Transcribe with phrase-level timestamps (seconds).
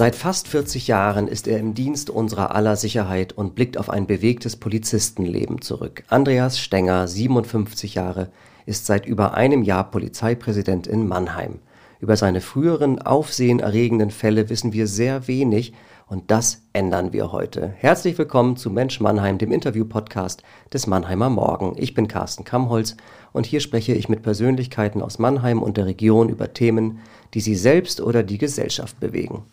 [0.00, 4.06] Seit fast 40 Jahren ist er im Dienst unserer aller Sicherheit und blickt auf ein
[4.06, 6.04] bewegtes Polizistenleben zurück.
[6.08, 8.30] Andreas Stenger, 57 Jahre,
[8.64, 11.58] ist seit über einem Jahr Polizeipräsident in Mannheim.
[12.00, 15.74] Über seine früheren aufsehenerregenden Fälle wissen wir sehr wenig
[16.06, 17.68] und das ändern wir heute.
[17.76, 21.74] Herzlich willkommen zu Mensch Mannheim, dem Interview-Podcast des Mannheimer Morgen.
[21.76, 22.96] Ich bin Carsten Kamholz
[23.34, 27.00] und hier spreche ich mit Persönlichkeiten aus Mannheim und der Region über Themen,
[27.34, 29.44] die sie selbst oder die Gesellschaft bewegen.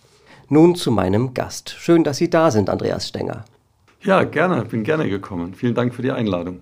[0.49, 1.71] Nun zu meinem Gast.
[1.71, 3.43] Schön, dass Sie da sind, Andreas Stenger.
[4.01, 5.53] Ja, gerne, bin gerne gekommen.
[5.53, 6.61] Vielen Dank für die Einladung.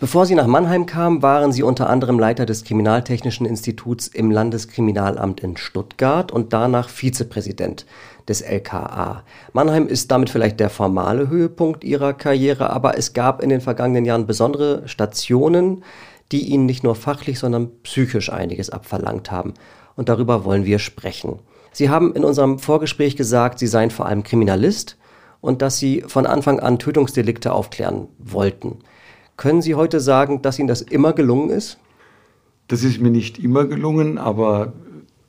[0.00, 5.40] Bevor Sie nach Mannheim kamen, waren Sie unter anderem Leiter des Kriminaltechnischen Instituts im Landeskriminalamt
[5.40, 7.86] in Stuttgart und danach Vizepräsident
[8.28, 9.22] des LKA.
[9.54, 14.04] Mannheim ist damit vielleicht der formale Höhepunkt Ihrer Karriere, aber es gab in den vergangenen
[14.04, 15.84] Jahren besondere Stationen,
[16.32, 19.54] die Ihnen nicht nur fachlich, sondern psychisch einiges abverlangt haben.
[19.96, 21.38] Und darüber wollen wir sprechen.
[21.72, 24.98] Sie haben in unserem Vorgespräch gesagt, Sie seien vor allem Kriminalist
[25.40, 28.78] und dass Sie von Anfang an Tötungsdelikte aufklären wollten.
[29.36, 31.78] Können Sie heute sagen, dass Ihnen das immer gelungen ist?
[32.68, 34.72] Das ist mir nicht immer gelungen, aber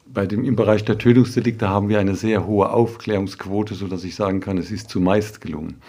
[0.06, 4.40] bei dem, im Bereich der Tötungsdelikte haben wir eine sehr hohe Aufklärungsquote, sodass ich sagen
[4.40, 5.82] kann, es ist zumeist gelungen.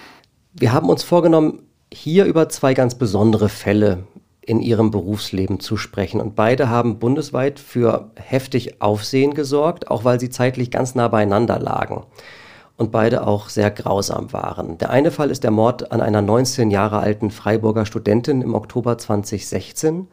[0.55, 1.61] Wir haben uns vorgenommen,
[1.93, 4.05] hier über zwei ganz besondere Fälle
[4.47, 6.21] in ihrem Berufsleben zu sprechen.
[6.21, 11.59] Und beide haben bundesweit für heftig Aufsehen gesorgt, auch weil sie zeitlich ganz nah beieinander
[11.59, 12.05] lagen
[12.77, 14.79] und beide auch sehr grausam waren.
[14.79, 18.99] Der eine Fall ist der Mord an einer 19 Jahre alten Freiburger Studentin im Oktober
[18.99, 20.09] 2016.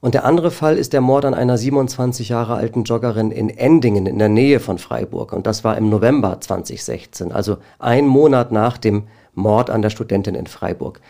[0.00, 4.06] Und der andere Fall ist der Mord an einer 27 Jahre alten Joggerin in Endingen
[4.06, 5.32] in der Nähe von Freiburg.
[5.32, 10.34] Und das war im November 2016, also ein Monat nach dem Mord an der Studentin
[10.34, 11.00] in Freiburg.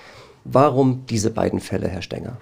[0.50, 2.38] Warum diese beiden Fälle, Herr Stenger?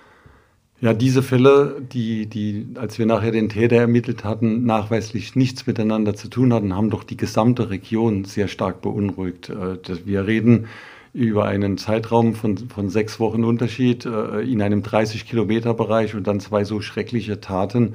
[0.80, 6.15] Ja, diese Fälle, die, die, als wir nachher den Täter ermittelt hatten, nachweislich nichts miteinander
[6.15, 9.48] zu tun hatten, haben doch die gesamte Region sehr stark beunruhigt.
[9.48, 10.66] Äh, wir reden
[11.15, 16.65] über einen Zeitraum von, von sechs Wochen Unterschied äh, in einem 30-Kilometer-Bereich und dann zwei
[16.65, 17.94] so schreckliche Taten.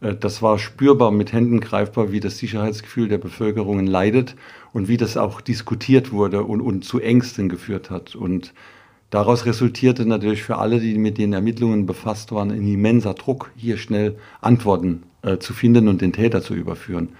[0.00, 4.36] Äh, das war spürbar, mit Händen greifbar, wie das Sicherheitsgefühl der Bevölkerung leidet
[4.72, 8.14] und wie das auch diskutiert wurde und, und zu Ängsten geführt hat.
[8.14, 8.52] Und
[9.10, 13.78] Daraus resultierte natürlich für alle, die mit den Ermittlungen befasst waren, ein immenser Druck, hier
[13.78, 17.10] schnell Antworten äh, zu finden und den Täter zu überführen.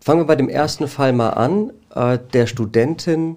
[0.00, 3.36] Fangen wir bei dem ersten Fall mal an, äh, der Studentin.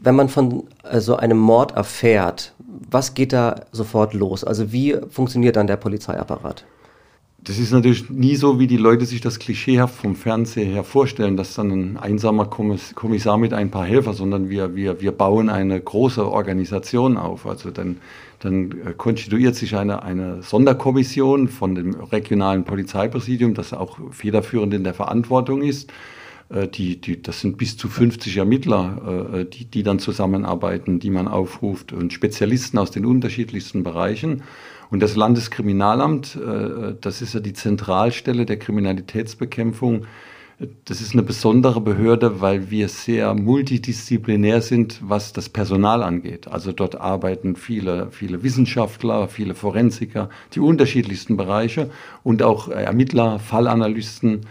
[0.00, 2.54] Wenn man von äh, so einem Mord erfährt,
[2.90, 4.44] was geht da sofort los?
[4.44, 6.64] Also wie funktioniert dann der Polizeiapparat?
[7.46, 11.36] Das ist natürlich nie so, wie die Leute sich das klischeehaft vom Fernseher her vorstellen,
[11.36, 15.80] dass dann ein einsamer Kommissar mit ein paar Helfer, sondern wir, wir, wir bauen eine
[15.80, 17.46] große Organisation auf.
[17.46, 17.98] Also dann,
[18.40, 24.82] dann äh, konstituiert sich eine, eine Sonderkommission von dem regionalen Polizeipräsidium, das auch federführend in
[24.82, 25.92] der Verantwortung ist.
[26.48, 31.10] Äh, die, die, das sind bis zu 50 Ermittler, äh, die, die dann zusammenarbeiten, die
[31.10, 34.42] man aufruft und Spezialisten aus den unterschiedlichsten Bereichen.
[34.90, 40.06] Und das Landeskriminalamt, äh, das ist ja die Zentralstelle der Kriminalitätsbekämpfung,
[40.86, 46.48] das ist eine besondere Behörde, weil wir sehr multidisziplinär sind, was das Personal angeht.
[46.48, 51.90] Also dort arbeiten viele, viele Wissenschaftler, viele Forensiker, die unterschiedlichsten Bereiche
[52.22, 54.46] und auch Ermittler, Fallanalysten,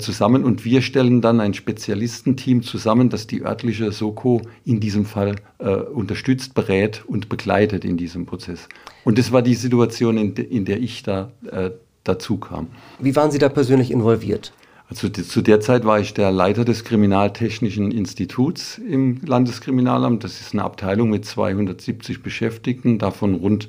[0.00, 5.36] zusammen und wir stellen dann ein Spezialistenteam zusammen, das die örtliche Soko in diesem Fall
[5.58, 8.68] äh, unterstützt, berät und begleitet in diesem Prozess.
[9.04, 11.70] Und das war die Situation, in, de, in der ich da äh,
[12.04, 12.68] dazu kam.
[12.98, 14.52] Wie waren Sie da persönlich involviert?
[14.90, 20.24] Also zu der Zeit war ich der Leiter des Kriminaltechnischen Instituts im Landeskriminalamt.
[20.24, 23.68] Das ist eine Abteilung mit 270 Beschäftigten, davon rund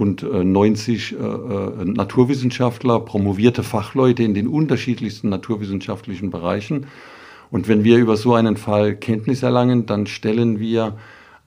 [0.00, 6.86] rund 90 äh, äh, Naturwissenschaftler, promovierte Fachleute in den unterschiedlichsten naturwissenschaftlichen Bereichen.
[7.50, 10.96] Und wenn wir über so einen Fall Kenntnis erlangen, dann stellen wir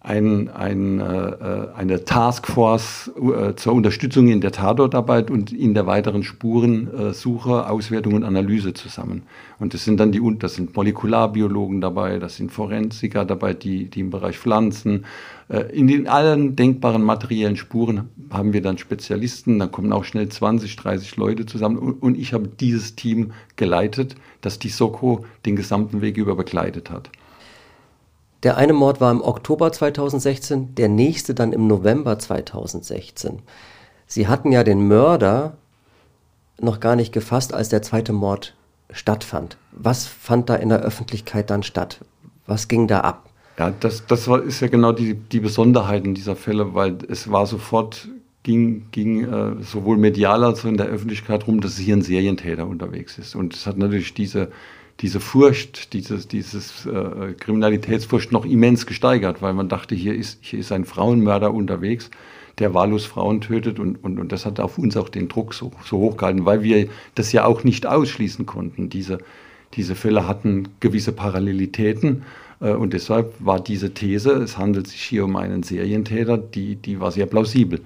[0.04, 5.88] ein, ein, äh, äh, eine Taskforce äh, zur Unterstützung in der Tatortarbeit und in der
[5.88, 9.24] weiteren Spurensuche, Auswertung und Analyse zusammen.
[9.60, 14.02] Und das sind dann die, das sind Molekularbiologen dabei, das sind Forensiker dabei, die, die
[14.02, 15.06] im Bereich Pflanzen,
[15.48, 20.28] äh, in den allen denkbaren materiellen Spuren haben wir dann Spezialisten, dann kommen auch schnell
[20.28, 25.56] 20, 30 Leute zusammen und, und ich habe dieses Team geleitet, das die Soko den
[25.56, 27.10] gesamten Weg über begleitet hat.
[28.44, 33.40] Der eine Mord war im Oktober 2016, der nächste dann im November 2016.
[34.06, 35.58] Sie hatten ja den Mörder
[36.60, 38.54] noch gar nicht gefasst, als der zweite Mord
[38.92, 39.58] stattfand.
[39.72, 42.02] Was fand da in der Öffentlichkeit dann statt?
[42.46, 43.30] Was ging da ab?
[43.58, 47.32] Ja, das, das war, ist ja genau die, die Besonderheit in dieser Fälle, weil es
[47.32, 48.10] war sofort,
[48.44, 52.68] ging, ging äh, sowohl medial als auch in der Öffentlichkeit rum, dass hier ein Serientäter
[52.68, 53.36] unterwegs ist.
[53.36, 54.52] Und es hat natürlich diese,
[55.00, 60.60] diese Furcht, dieses, dieses äh, Kriminalitätsfurcht noch immens gesteigert, weil man dachte, hier ist, hier
[60.60, 62.10] ist ein Frauenmörder unterwegs,
[62.60, 65.72] der wahllos Frauen tötet und, und, und das hat auf uns auch den Druck so,
[65.84, 68.90] so hochgehalten, weil wir das ja auch nicht ausschließen konnten.
[68.90, 69.18] Diese,
[69.74, 72.24] diese Fälle hatten gewisse Parallelitäten
[72.60, 77.00] äh, und deshalb war diese These, es handelt sich hier um einen Serientäter, die, die
[77.00, 77.82] war sehr plausibel.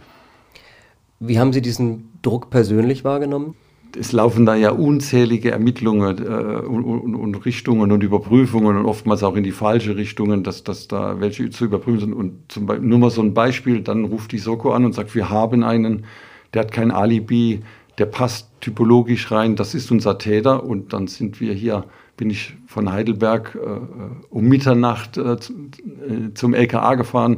[1.19, 3.55] Wie haben Sie diesen Druck persönlich wahrgenommen?
[3.99, 9.23] Es laufen da ja unzählige Ermittlungen äh, und, und, und, Richtungen und Überprüfungen und oftmals
[9.23, 12.13] auch in die falsche Richtungen, dass, dass da welche zu überprüfen sind.
[12.13, 15.15] Und zum Beispiel, nur mal so ein Beispiel, dann ruft die Soko an und sagt,
[15.15, 16.05] wir haben einen,
[16.53, 17.61] der hat kein Alibi,
[17.97, 20.63] der passt typologisch rein, das ist unser Täter.
[20.63, 21.85] Und dann sind wir hier,
[22.15, 23.79] bin ich von Heidelberg äh,
[24.29, 25.37] um Mitternacht äh,
[26.33, 27.37] zum LKA gefahren,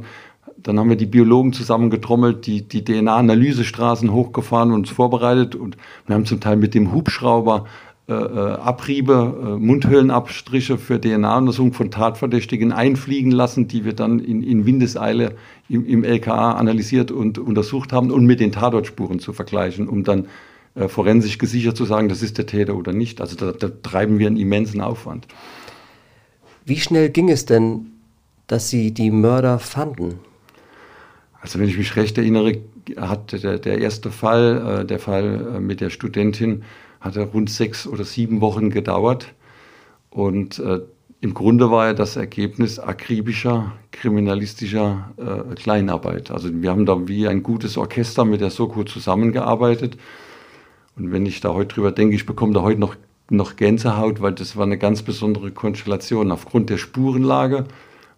[0.63, 6.15] dann haben wir die Biologen zusammengetrommelt, die, die DNA-Analysestraßen hochgefahren und uns vorbereitet und wir
[6.15, 7.65] haben zum Teil mit dem Hubschrauber
[8.07, 14.43] äh, äh Abriebe, äh, Mundhöhlenabstriche für DNA-Untersuchungen von Tatverdächtigen einfliegen lassen, die wir dann in,
[14.43, 15.35] in Windeseile
[15.69, 20.27] im, im, LKA analysiert und untersucht haben und mit den Tatortspuren zu vergleichen, um dann
[20.75, 23.21] äh, forensisch gesichert zu sagen, das ist der Täter oder nicht.
[23.21, 25.27] Also da, da treiben wir einen immensen Aufwand.
[26.65, 27.87] Wie schnell ging es denn,
[28.47, 30.19] dass Sie die Mörder fanden?
[31.41, 32.57] Also wenn ich mich recht erinnere,
[32.97, 36.63] hat der, der erste Fall, äh, der Fall äh, mit der Studentin,
[36.99, 39.33] hatte rund sechs oder sieben Wochen gedauert.
[40.09, 40.81] Und äh,
[41.21, 46.31] im Grunde war ja das Ergebnis akribischer, kriminalistischer äh, Kleinarbeit.
[46.31, 49.97] Also wir haben da wie ein gutes Orchester mit der Soko zusammengearbeitet.
[50.95, 52.95] Und wenn ich da heute drüber denke, ich bekomme da heute noch,
[53.29, 56.31] noch Gänsehaut, weil das war eine ganz besondere Konstellation.
[56.31, 57.65] Aufgrund der Spurenlage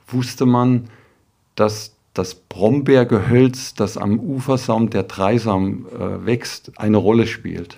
[0.08, 0.86] wusste man,
[1.56, 7.78] dass das Brombeergehölz, das am Ufersaum der Dreisam äh, wächst, eine Rolle spielt.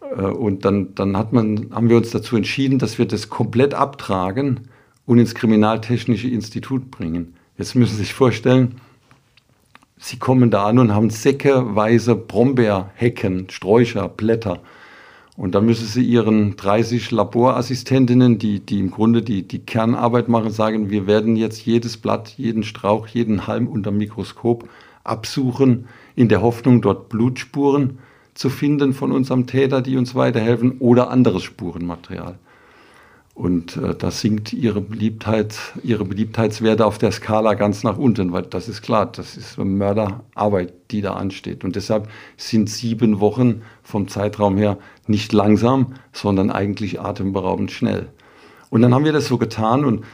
[0.00, 3.74] Äh, und dann, dann hat man, haben wir uns dazu entschieden, dass wir das komplett
[3.74, 4.68] abtragen
[5.06, 7.34] und ins Kriminaltechnische Institut bringen.
[7.56, 8.80] Jetzt müssen Sie sich vorstellen,
[10.00, 14.60] Sie kommen da an und haben säckeweise Brombeerhecken, Sträucher, Blätter.
[15.38, 20.50] Und dann müssen Sie Ihren 30 Laborassistentinnen, die, die im Grunde die, die Kernarbeit machen,
[20.50, 24.68] sagen, wir werden jetzt jedes Blatt, jeden Strauch, jeden Halm unter Mikroskop
[25.04, 25.86] absuchen,
[26.16, 28.00] in der Hoffnung, dort Blutspuren
[28.34, 32.36] zu finden von unserem Täter, die uns weiterhelfen, oder anderes Spurenmaterial.
[33.38, 38.42] Und äh, da sinkt ihre Beliebtheit, ihre Beliebtheitswerte auf der Skala ganz nach unten, weil
[38.42, 41.62] das ist klar, das ist Mörderarbeit, die da ansteht.
[41.62, 44.76] Und deshalb sind sieben Wochen vom Zeitraum her
[45.06, 48.08] nicht langsam, sondern eigentlich atemberaubend schnell.
[48.70, 50.04] Und dann haben wir das so getan und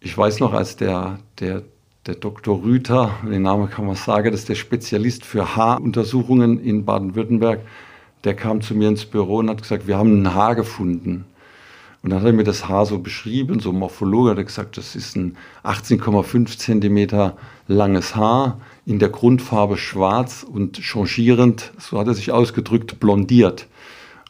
[0.00, 1.62] ich weiß noch, als der, der,
[2.04, 2.62] der Dr.
[2.62, 7.60] Rüther, den Namen kann man sagen, das ist der Spezialist für Haaruntersuchungen in Baden-Württemberg,
[8.24, 11.24] der kam zu mir ins Büro und hat gesagt, wir haben ein Haar gefunden.
[12.02, 14.96] Und dann hat er mir das Haar so beschrieben, so Morphologe, hat er gesagt, das
[14.96, 17.36] ist ein 18,5 Zentimeter
[17.68, 23.66] langes Haar, in der Grundfarbe schwarz und changierend, so hat er sich ausgedrückt, blondiert.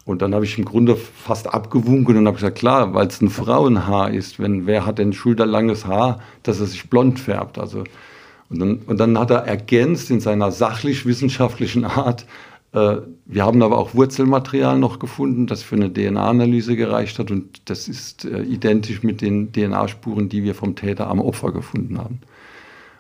[0.04, 3.30] Und dann habe ich im Grunde fast abgewunken und habe gesagt, klar, weil es ein
[3.30, 7.58] Frauenhaar ist, wenn wer hat denn schulterlanges Haar, dass er sich blond färbt.
[7.58, 7.84] Also
[8.50, 12.26] und dann, und dann hat er ergänzt in seiner sachlich-wissenschaftlichen Art,
[12.72, 17.88] wir haben aber auch Wurzelmaterial noch gefunden, das für eine DNA-Analyse gereicht hat und das
[17.88, 22.20] ist äh, identisch mit den DNA-Spuren, die wir vom Täter am Opfer gefunden haben.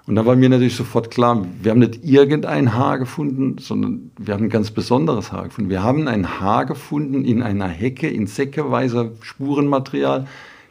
[0.06, 4.34] Und da war mir natürlich sofort klar, wir haben nicht irgendein Haar gefunden, sondern wir
[4.34, 5.70] haben ein ganz besonderes Haar gefunden.
[5.70, 10.26] Wir haben ein Haar gefunden in einer Hecke, in säckeweiser Spurenmaterial,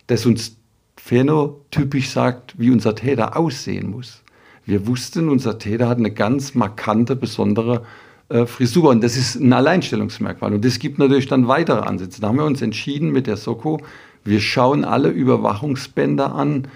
[0.08, 0.58] das uns
[0.98, 4.24] phänotypisch sagt, wie unser Täter aussehen muss.
[4.66, 7.86] Wir wussten, unser Täter hat eine ganz markante, besondere
[8.30, 8.90] äh, Frisur.
[8.90, 10.54] Und das ist ein Alleinstellungsmerkmal.
[10.54, 12.22] Und es gibt natürlich dann weitere Ansätze.
[12.22, 13.82] Da haben wir uns entschieden mit der Soko,
[14.24, 16.68] wir schauen alle Überwachungsbänder an,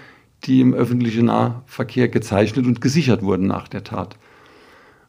[0.44, 4.16] die im öffentlichen Nahverkehr gezeichnet und gesichert wurden nach der Tat.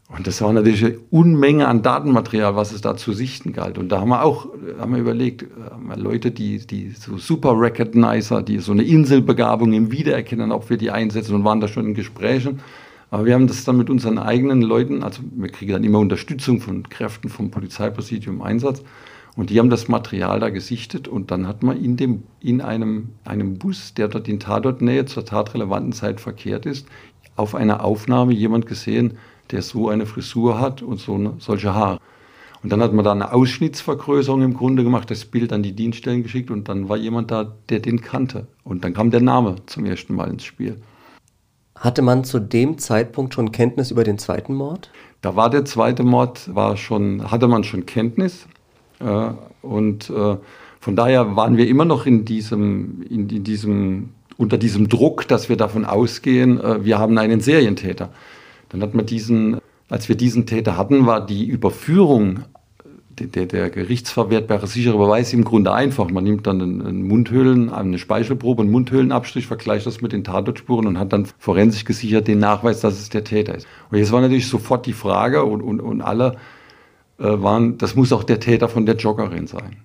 [0.08, 3.80] Und das war natürlich eine Unmenge an Datenmaterial, was es da zu sichten galt.
[3.80, 4.48] Und da haben wir auch
[4.80, 8.84] haben wir überlegt, äh, haben wir Leute, die, die so Super Recognizer, die so eine
[8.84, 12.60] Inselbegabung im Wiedererkennen, ob wir die einsetzen und waren da schon in Gesprächen.
[13.12, 16.60] Aber wir haben das dann mit unseren eigenen Leuten, also wir kriegen dann immer Unterstützung
[16.60, 18.84] von Kräften vom Polizeipräsidium Einsatz.
[19.36, 23.10] Und die haben das Material da gesichtet und dann hat man in, dem, in einem,
[23.26, 26.88] einem Bus, der dort in Tatortnähe zur tatrelevanten Zeit verkehrt ist,
[27.36, 29.18] auf einer Aufnahme jemand gesehen,
[29.52, 32.00] der so eine Frisur hat und so eine, solche Haare.
[32.64, 36.24] Und dann hat man da eine Ausschnittsvergrößerung im Grunde gemacht, das Bild an die Dienststellen
[36.24, 38.48] geschickt und dann war jemand da, der den kannte.
[38.64, 40.78] Und dann kam der Name zum ersten Mal ins Spiel.
[41.76, 44.90] Hatte man zu dem Zeitpunkt schon Kenntnis über den zweiten Mord?
[45.22, 48.48] Da war der zweite Mord, war schon, hatte man schon Kenntnis.
[49.00, 50.38] Äh, und äh,
[50.86, 55.50] Von daher waren wir immer noch in diesem, in, in diesem, unter diesem Druck, dass
[55.50, 58.10] wir davon ausgehen, äh, wir haben einen Serientäter.
[58.70, 59.58] Dann hat man diesen,
[59.90, 62.42] als wir diesen Täter hatten, war die Überführung
[63.20, 66.10] der, der gerichtsverwertbare sichere Beweis im Grunde einfach.
[66.10, 71.00] Man nimmt dann einen Mundhöhlen, eine Speichelprobe, einen Mundhöhlenabstrich, vergleicht das mit den Tatortspuren und
[71.00, 73.68] hat dann forensisch gesichert den Nachweis, dass es der Täter ist.
[73.90, 76.38] Und jetzt war natürlich sofort die Frage und, und, und alle
[77.20, 79.78] äh, waren, das muss auch der Täter von der Joggerin sein.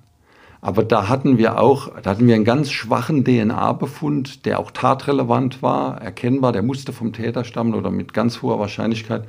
[0.62, 5.62] Aber da hatten wir auch, da hatten wir einen ganz schwachen DNA-Befund, der auch tatrelevant
[5.62, 9.24] war, erkennbar, der musste vom Täter stammen oder mit ganz hoher Wahrscheinlichkeit.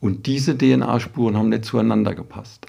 [0.00, 2.66] Und diese DNA-Spuren haben nicht zueinander gepasst.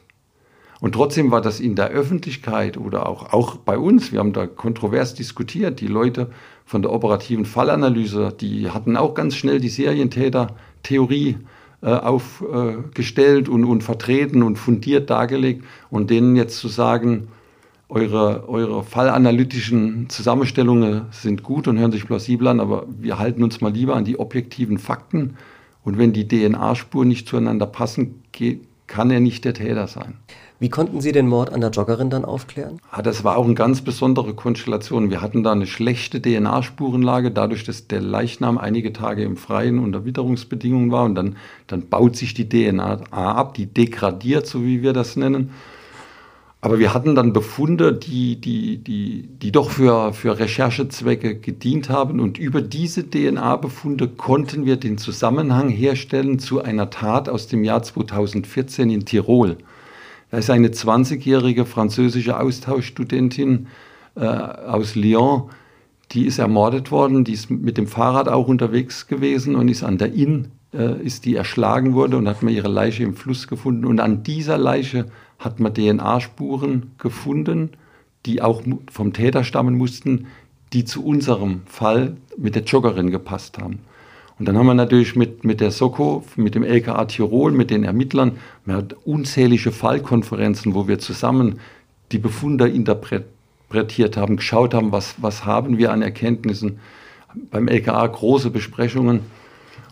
[0.82, 4.48] Und trotzdem war das in der Öffentlichkeit oder auch, auch bei uns, wir haben da
[4.48, 6.32] kontrovers diskutiert, die Leute
[6.66, 11.38] von der operativen Fallanalyse, die hatten auch ganz schnell die Serientäter-Theorie
[11.84, 15.64] äh, aufgestellt und, und vertreten und fundiert dargelegt.
[15.92, 17.28] Und denen jetzt zu sagen,
[17.88, 23.62] eure, eure fallanalytischen Zusammenstellungen sind gut und hören sich plausibel an, aber wir halten uns
[23.62, 25.36] mal lieber an die objektiven Fakten.
[25.84, 28.24] Und wenn die DNA-Spuren nicht zueinander passen,
[28.92, 30.16] kann er nicht der Täter sein.
[30.60, 32.82] Wie konnten Sie den Mord an der Joggerin dann aufklären?
[32.92, 35.10] Ah, das war auch eine ganz besondere Konstellation.
[35.10, 40.04] Wir hatten da eine schlechte DNA-Spurenlage, dadurch, dass der Leichnam einige Tage im Freien unter
[40.04, 44.92] Witterungsbedingungen war und dann, dann baut sich die DNA ab, die degradiert, so wie wir
[44.92, 45.52] das nennen.
[46.64, 52.20] Aber wir hatten dann Befunde, die, die, die, die doch für, für Recherchezwecke gedient haben.
[52.20, 57.82] Und über diese DNA-Befunde konnten wir den Zusammenhang herstellen zu einer Tat aus dem Jahr
[57.82, 59.58] 2014 in Tirol.
[60.30, 63.68] Da ist eine 20-jährige französische Austauschstudentin
[64.16, 65.50] äh, aus Lyon,
[66.12, 69.98] die ist ermordet worden, die ist mit dem Fahrrad auch unterwegs gewesen und ist an
[69.98, 73.86] der Inn, ist die erschlagen worden und hat man ihre Leiche im Fluss gefunden.
[73.86, 75.06] Und an dieser Leiche
[75.38, 77.72] hat man DNA-Spuren gefunden,
[78.26, 80.28] die auch vom Täter stammen mussten,
[80.74, 83.80] die zu unserem Fall mit der Joggerin gepasst haben.
[84.40, 87.84] Und dann haben wir natürlich mit, mit der Soko, mit dem LKA Tirol, mit den
[87.84, 91.60] Ermittlern, wir hatten unzählige Fallkonferenzen, wo wir zusammen
[92.12, 96.80] die Befunde interpretiert haben, geschaut haben, was, was haben wir an Erkenntnissen.
[97.52, 99.22] Beim LKA große Besprechungen.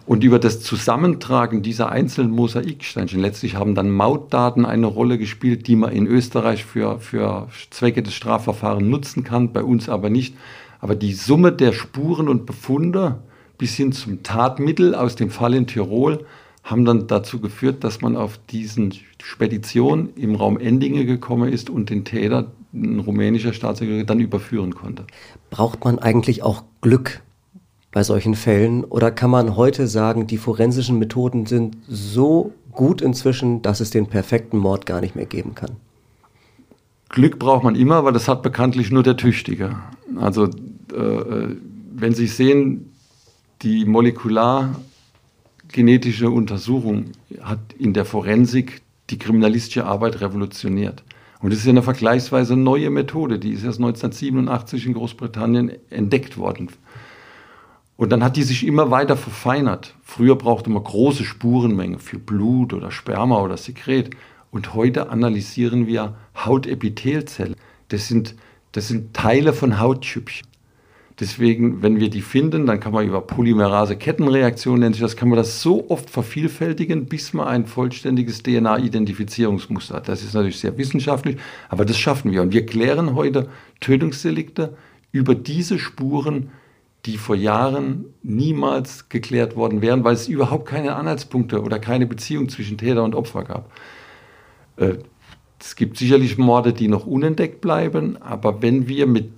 [0.10, 5.76] Und über das Zusammentragen dieser einzelnen Mosaiksteinchen, letztlich haben dann Mautdaten eine Rolle gespielt, die
[5.76, 10.36] man in Österreich für, für Zwecke des Strafverfahrens nutzen kann, bei uns aber nicht.
[10.80, 13.20] Aber die Summe der Spuren und Befunde
[13.60, 16.26] bis hin zum Tatmittel aus dem Fall in Tirol
[16.64, 21.92] haben dann dazu geführt, dass man auf diesen Spedition im Raum Endinge gekommen ist und
[21.92, 25.06] den Täter, ein rumänischer Staatsangehöriger, dann überführen konnte.
[25.52, 27.22] Braucht man eigentlich auch Glück
[27.92, 33.62] bei solchen Fällen oder kann man heute sagen, die forensischen Methoden sind so gut inzwischen,
[33.62, 35.72] dass es den perfekten Mord gar nicht mehr geben kann?
[37.10, 39.78] Glück braucht man immer, weil das hat bekanntlich nur der Tüchtige.
[40.16, 41.56] Also äh,
[41.96, 42.92] wenn Sie sehen,
[43.64, 47.06] die molekulargenetische Untersuchung
[47.42, 51.04] hat in der Forensik die kriminalistische Arbeit revolutioniert.
[51.42, 56.70] Und es ist eine vergleichsweise neue Methode, die ist erst 1987 in Großbritannien entdeckt worden.
[58.00, 59.94] Und dann hat die sich immer weiter verfeinert.
[60.04, 64.12] Früher brauchte man große Spurenmengen für Blut oder Sperma oder Sekret.
[64.52, 67.58] Und heute analysieren wir Hautepithelzellen.
[67.90, 68.36] Das sind,
[68.72, 70.48] das sind Teile von Hautschüppchen.
[71.20, 75.36] Deswegen, wenn wir die finden, dann kann man über Polymerase-Kettenreaktion nennt sich das, kann man
[75.36, 80.08] das so oft vervielfältigen, bis man ein vollständiges DNA-Identifizierungsmuster hat.
[80.08, 81.36] Das ist natürlich sehr wissenschaftlich,
[81.68, 82.44] aber das schaffen wir.
[82.44, 83.50] Und wir klären heute
[83.82, 84.78] Tötungsdelikte
[85.12, 86.52] über diese Spuren,
[87.06, 92.50] die vor Jahren niemals geklärt worden wären, weil es überhaupt keine Anhaltspunkte oder keine Beziehung
[92.50, 93.72] zwischen Täter und Opfer gab.
[94.78, 94.98] Äh,
[95.60, 99.32] es gibt sicherlich Morde, die noch unentdeckt bleiben, aber wenn wir mit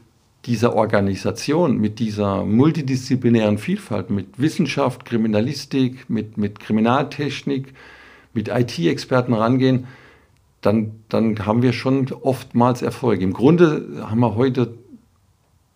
[0.46, 7.74] dieser Organisation, mit dieser multidisziplinären Vielfalt, mit Wissenschaft, Kriminalistik, mit, mit Kriminaltechnik,
[8.34, 9.88] mit IT-Experten rangehen,
[10.62, 13.22] dann, dann haben wir schon oftmals Erfolg.
[13.22, 14.74] Im Grunde haben wir heute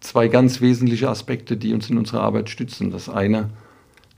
[0.05, 2.91] zwei ganz wesentliche Aspekte, die uns in unserer Arbeit stützen.
[2.91, 3.49] Das eine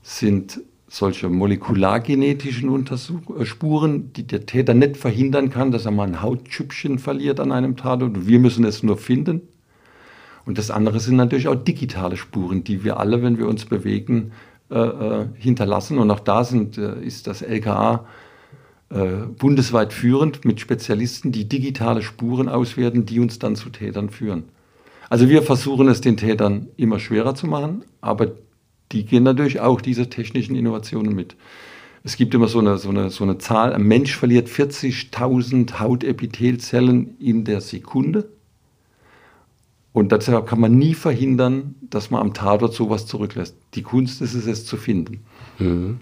[0.02, 6.06] sind solche molekulargenetischen Untersuch äh, Spuren, die der Täter nicht verhindern kann, dass er mal
[6.06, 8.26] ein Hautschüppchen verliert an einem Tatort.
[8.26, 9.42] Wir müssen es nur finden.
[10.46, 14.32] Und das andere sind natürlich auch digitale Spuren, die wir alle, wenn wir uns bewegen,
[14.70, 15.98] äh, äh hinterlassen.
[15.98, 18.06] Und auch da sind, äh, ist das LKA
[18.88, 24.44] äh, bundesweit führend mit Spezialisten, die digitale Spuren auswerten, die uns dann zu Tätern führen.
[25.08, 28.32] Also wir versuchen es den Tätern immer schwerer zu machen, aber
[28.92, 31.36] die gehen natürlich auch diese technischen Innovationen mit.
[32.04, 37.18] Es gibt immer so eine, so eine, so eine Zahl, ein Mensch verliert 40.000 Hautepithelzellen
[37.18, 38.28] in der Sekunde.
[39.92, 43.56] Und deshalb kann man nie verhindern, dass man am Tatort sowas zurücklässt.
[43.74, 45.24] Die Kunst ist es, es zu finden.
[45.58, 45.98] Mhm.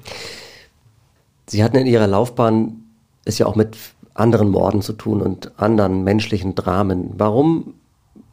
[1.47, 2.83] Sie hatten in Ihrer Laufbahn
[3.25, 3.77] es ja auch mit
[4.15, 7.11] anderen Morden zu tun und anderen menschlichen Dramen.
[7.17, 7.75] Warum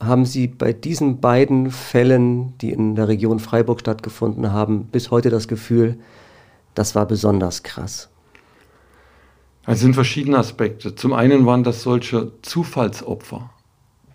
[0.05, 5.29] haben Sie bei diesen beiden Fällen, die in der Region Freiburg stattgefunden haben, bis heute
[5.29, 5.97] das Gefühl,
[6.75, 8.09] das war besonders krass?
[9.65, 10.95] Es sind verschiedene Aspekte.
[10.95, 13.49] Zum einen waren das solche Zufallsopfer,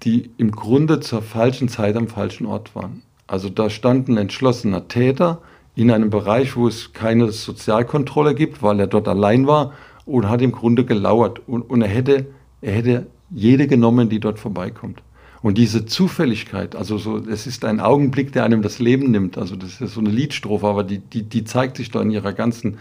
[0.04, 3.02] die im Grunde zur falschen Zeit am falschen Ort waren.
[3.26, 5.40] Also da stand ein entschlossener Täter
[5.74, 9.72] in einem Bereich, wo es keine Sozialkontrolle gibt, weil er dort allein war
[10.04, 11.40] und hat im Grunde gelauert.
[11.46, 12.26] Und, und er, hätte,
[12.60, 15.02] er hätte jede genommen, die dort vorbeikommt.
[15.40, 19.38] Und diese Zufälligkeit, also so, es ist ein Augenblick, der einem das Leben nimmt.
[19.38, 22.32] Also das ist so eine Liedstrophe, aber die, die, die zeigt sich da in ihrer
[22.32, 22.78] ganzen,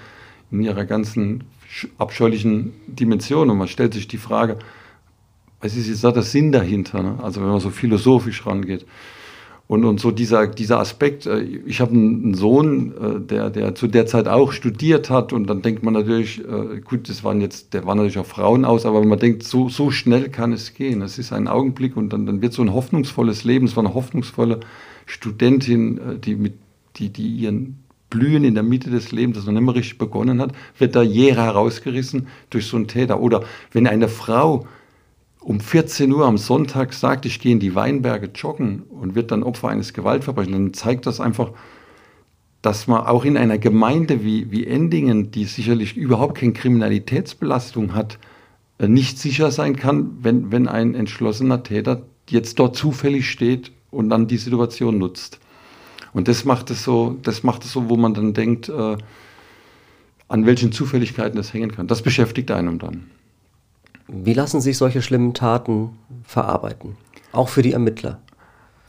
[0.50, 1.44] in ihrer ganzen
[2.00, 3.50] abscheulichen Dimension.
[3.50, 4.58] Und man stellt sich die Frage,
[5.62, 7.04] was ist jetzt da der Sinn dahinter?
[7.04, 7.20] Ne?
[7.22, 8.86] Also wenn man so philosophisch rangeht.
[9.68, 13.88] Und, und so dieser, dieser Aspekt, äh, ich habe einen Sohn, äh, der, der zu
[13.88, 17.74] der Zeit auch studiert hat und dann denkt man natürlich, äh, gut, das waren jetzt,
[17.74, 21.02] der war natürlich auch Frauen aus, aber man denkt, so, so schnell kann es gehen.
[21.02, 23.94] Es ist ein Augenblick und dann, dann wird so ein hoffnungsvolles Leben, es war eine
[23.94, 24.62] hoffnungsvolle
[25.06, 26.54] Studentin, die mit,
[26.96, 30.42] die, die ihren Blühen in der Mitte des Lebens, das noch nicht mehr richtig begonnen
[30.42, 33.20] hat, wird da jäh herausgerissen durch so einen Täter.
[33.20, 34.66] Oder wenn eine Frau
[35.48, 39.44] um 14 Uhr am Sonntag sagt, ich gehe in die Weinberge joggen und wird dann
[39.44, 41.52] Opfer eines Gewaltverbrechens, dann zeigt das einfach,
[42.62, 48.20] dass man auch in einer Gemeinde wie, wie Endingen, die sicherlich überhaupt keine Kriminalitätsbelastung hat,
[48.78, 54.10] äh, nicht sicher sein kann, wenn, wenn ein entschlossener Täter jetzt dort zufällig steht und
[54.10, 55.40] dann die Situation nutzt.
[56.12, 58.98] Und das macht es so, das macht es so, wo man dann denkt, äh,
[60.28, 61.88] an welchen Zufälligkeiten das hängen kann.
[61.88, 63.06] Das beschäftigt einem dann.
[64.08, 66.96] Wie lassen sich solche schlimmen Taten verarbeiten?
[67.34, 68.20] Auch für die Ermittler?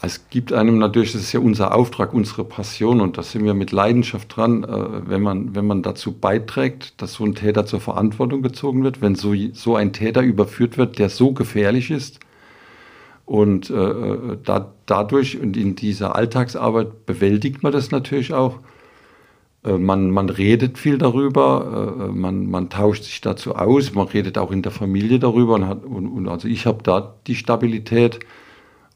[0.01, 3.55] Es gibt einem natürlich, das ist ja unser Auftrag, unsere Passion und da sind wir
[3.55, 7.81] mit Leidenschaft dran, äh, wenn, man, wenn man dazu beiträgt, dass so ein Täter zur
[7.81, 12.21] Verantwortung gezogen wird, wenn so, so ein Täter überführt wird, der so gefährlich ist.
[13.25, 18.61] Und äh, da, dadurch und in dieser Alltagsarbeit bewältigt man das natürlich auch.
[19.65, 24.39] Äh, man, man redet viel darüber, äh, man, man tauscht sich dazu aus, man redet
[24.39, 25.55] auch in der Familie darüber.
[25.55, 28.21] Und, hat, und, und also ich habe da die Stabilität.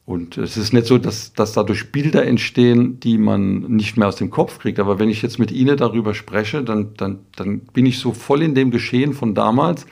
[0.05, 4.17] Und es ist nicht so, dass, dass dadurch Bilder entstehen, die man nicht mehr aus
[4.17, 4.79] dem Kopf kriegt.
[4.79, 8.41] Aber wenn ich jetzt mit Ihnen darüber spreche, dann, dann, dann bin ich so voll
[8.41, 9.85] in dem Geschehen von damals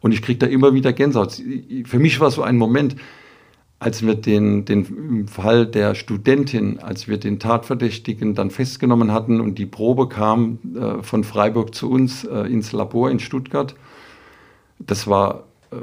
[0.00, 1.40] und ich kriege da immer wieder Gänsehaut.
[1.84, 2.96] Für mich war so ein Moment,
[3.82, 9.58] als wir den, den Fall der Studentin, als wir den Tatverdächtigen dann festgenommen hatten und
[9.58, 13.74] die Probe kam äh, von Freiburg zu uns äh, ins Labor in Stuttgart,
[14.78, 15.76] das war äh,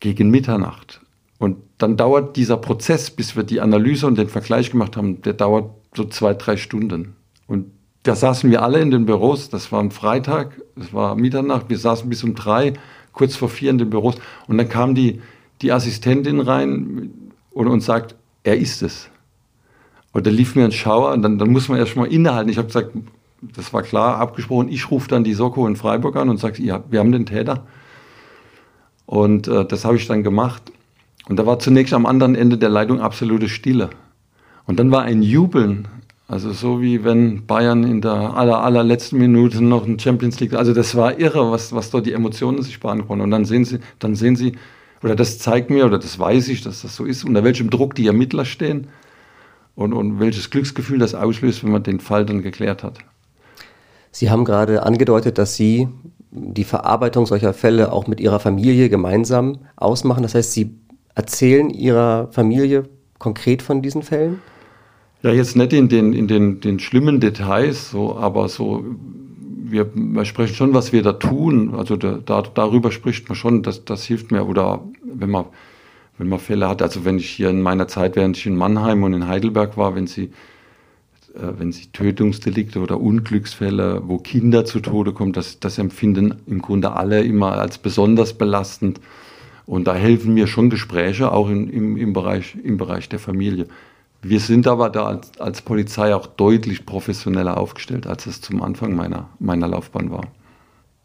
[0.00, 1.00] gegen Mitternacht.
[1.38, 5.32] Und dann dauert dieser Prozess, bis wir die Analyse und den Vergleich gemacht haben, der
[5.32, 7.16] dauert so zwei, drei Stunden.
[7.46, 7.70] Und
[8.02, 11.78] da saßen wir alle in den Büros, das war am Freitag, es war Mitternacht, wir
[11.78, 12.74] saßen bis um drei,
[13.12, 14.16] kurz vor vier in den Büros
[14.46, 15.22] und dann kam die,
[15.62, 17.25] die Assistentin rein
[17.56, 18.14] und uns sagt,
[18.44, 19.08] er ist es.
[20.12, 22.50] Und da lief mir ein Schauer und dann, dann muss man erst mal innehalten.
[22.50, 22.90] Ich habe gesagt,
[23.40, 26.84] das war klar abgesprochen, ich rufe dann die Soko in Freiburg an und sage, ja,
[26.90, 27.66] wir haben den Täter.
[29.06, 30.70] Und äh, das habe ich dann gemacht.
[31.30, 33.88] Und da war zunächst am anderen Ende der Leitung absolute Stille.
[34.66, 35.88] Und dann war ein Jubeln,
[36.28, 40.74] also so wie wenn Bayern in der aller, allerletzten Minute noch ein Champions League, also
[40.74, 43.22] das war irre, was, was dort die Emotionen sich beantworten.
[43.22, 44.52] Und dann sehen Sie, dann sehen Sie,
[45.06, 47.94] oder das zeigt mir, oder das weiß ich, dass das so ist, unter welchem Druck
[47.94, 48.88] die Ermittler stehen
[49.76, 52.98] und, und welches Glücksgefühl das auslöst, wenn man den Fall dann geklärt hat.
[54.10, 55.86] Sie haben gerade angedeutet, dass Sie
[56.32, 60.24] die Verarbeitung solcher Fälle auch mit Ihrer Familie gemeinsam ausmachen.
[60.24, 60.74] Das heißt, Sie
[61.14, 62.88] erzählen Ihrer Familie
[63.20, 64.42] konkret von diesen Fällen?
[65.22, 68.84] Ja, jetzt nicht in den, in den, den schlimmen Details, so, aber so
[69.70, 71.74] wir, sprechen schon, was wir da tun.
[71.74, 74.46] Also da, darüber spricht man schon, das, das hilft mir.
[74.46, 75.46] Oder wenn man,
[76.18, 79.02] wenn man Fälle hat, also wenn ich hier in meiner Zeit, während ich in Mannheim
[79.02, 80.30] und in Heidelberg war, wenn sie,
[81.34, 86.62] äh, wenn sie Tötungsdelikte oder Unglücksfälle, wo Kinder zu Tode kommen, das, das empfinden im
[86.62, 89.00] Grunde alle immer als besonders belastend.
[89.66, 93.66] Und da helfen mir schon Gespräche, auch in, im, im, Bereich, im Bereich der Familie.
[94.22, 98.94] Wir sind aber da als, als, Polizei auch deutlich professioneller aufgestellt, als es zum Anfang
[98.94, 100.24] meiner, meiner Laufbahn war.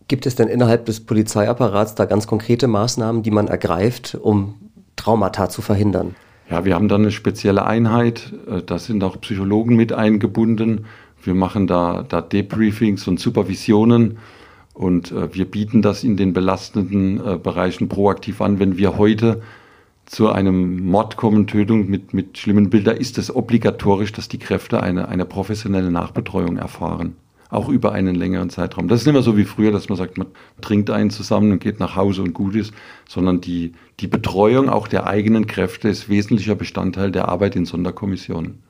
[0.08, 4.56] Gibt es denn innerhalb des Polizeiapparats da ganz konkrete Maßnahmen, die man ergreift, um
[4.96, 6.16] Traumata zu verhindern?
[6.50, 10.86] Ja, wir haben da eine spezielle Einheit, äh, da sind auch Psychologen mit eingebunden.
[11.24, 14.18] Wir machen da, da Debriefings und Supervisionen
[14.74, 19.42] und äh, wir bieten das in den belastenden äh, Bereichen proaktiv an, wenn wir heute
[20.12, 24.84] zu einem Mord kommen, Tötung mit, mit schlimmen Bildern, ist es obligatorisch, dass die Kräfte
[24.84, 27.16] eine, eine professionelle Nachbetreuung erfahren.
[27.50, 28.90] Auch über einen längeren Zeitraum.
[28.90, 30.28] Das ist nicht mehr so wie früher, dass man sagt, man
[30.60, 32.74] trinkt einen zusammen und geht nach Hause und gut ist,
[33.08, 33.72] sondern die,
[34.02, 38.62] die Betreuung auch der eigenen Kräfte ist wesentlicher Bestandteil der Arbeit in Sonderkommissionen.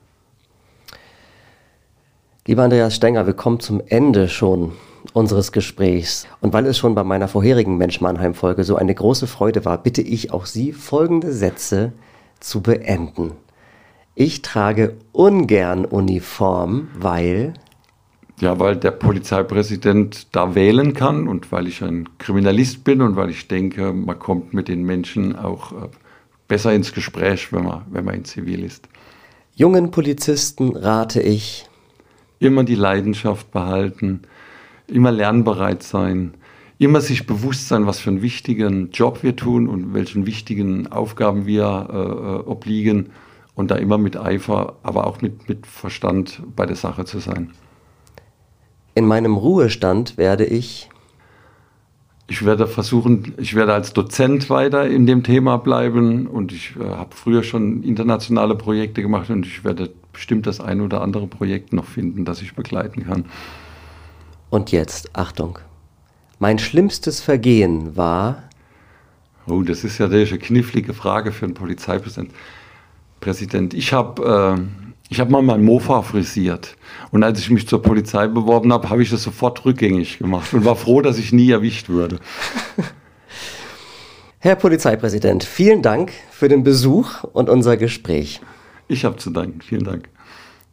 [2.46, 4.72] Lieber Andreas Stenger, wir kommen zum Ende schon
[5.12, 6.26] unseres Gesprächs.
[6.40, 9.82] Und weil es schon bei meiner vorherigen Mensch Mannheim Folge so eine große Freude war,
[9.82, 11.92] bitte ich auch Sie, folgende Sätze
[12.40, 13.32] zu beenden.
[14.14, 17.54] Ich trage ungern Uniform, weil
[18.40, 23.30] ja, weil der Polizeipräsident da wählen kann und weil ich ein Kriminalist bin und weil
[23.30, 25.88] ich denke, man kommt mit den Menschen auch äh,
[26.48, 28.88] besser ins Gespräch, wenn man, wenn man in Zivil ist.
[29.54, 31.68] Jungen Polizisten rate ich,
[32.40, 34.22] immer die Leidenschaft behalten,
[34.92, 36.34] immer lernbereit sein,
[36.78, 41.46] immer sich bewusst sein, was für einen wichtigen Job wir tun und welchen wichtigen Aufgaben
[41.46, 43.10] wir äh, äh, obliegen
[43.54, 47.50] und da immer mit Eifer, aber auch mit, mit Verstand bei der Sache zu sein.
[48.94, 50.88] In meinem Ruhestand werde ich
[52.28, 56.84] ich werde versuchen, ich werde als Dozent weiter in dem Thema bleiben und ich äh,
[56.84, 61.74] habe früher schon internationale Projekte gemacht und ich werde bestimmt das ein oder andere Projekt
[61.74, 63.26] noch finden, das ich begleiten kann.
[64.52, 65.58] Und jetzt, Achtung,
[66.38, 68.42] mein schlimmstes Vergehen war.
[69.46, 72.32] Oh, das ist ja eine knifflige Frage für einen Polizeipräsident.
[73.18, 73.72] Präsident.
[73.72, 76.76] Ich habe äh, ich habe mal mein Mofa frisiert.
[77.12, 80.66] Und als ich mich zur Polizei beworben habe, habe ich das sofort rückgängig gemacht und
[80.66, 82.18] war froh, dass ich nie erwischt würde.
[84.38, 88.42] Herr Polizeipräsident, vielen Dank für den Besuch und unser Gespräch.
[88.86, 89.62] Ich habe zu danken.
[89.62, 90.10] Vielen Dank.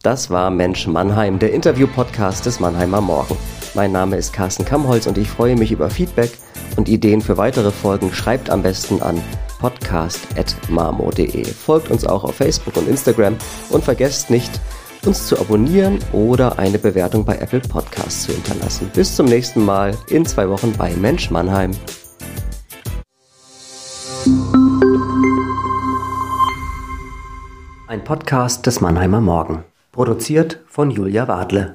[0.01, 3.35] Das war Mensch Mannheim, der Interview-Podcast des Mannheimer Morgen.
[3.73, 6.31] Mein Name ist Carsten Kammholz und ich freue mich über Feedback
[6.77, 8.13] und Ideen für weitere Folgen.
[8.13, 9.21] Schreibt am besten an
[9.59, 11.43] podcast.marmo.de.
[11.43, 13.35] Folgt uns auch auf Facebook und Instagram
[13.71, 14.62] und vergesst nicht,
[15.05, 18.89] uns zu abonnieren oder eine Bewertung bei Apple Podcasts zu hinterlassen.
[18.93, 21.71] Bis zum nächsten Mal in zwei Wochen bei Mensch Mannheim.
[27.88, 29.65] Ein Podcast des Mannheimer Morgen.
[29.99, 31.67] Produziert von Julia Wadle.